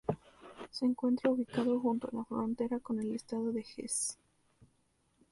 [0.71, 4.17] Se encuentra ubicado junto a la frontera con el estado de Hesse.